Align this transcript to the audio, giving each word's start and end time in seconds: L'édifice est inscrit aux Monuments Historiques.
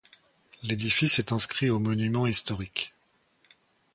L'édifice 0.63 1.19
est 1.19 1.31
inscrit 1.31 1.69
aux 1.69 1.77
Monuments 1.77 2.25
Historiques. 2.25 2.95